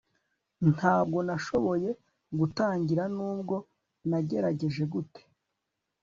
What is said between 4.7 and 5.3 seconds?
gute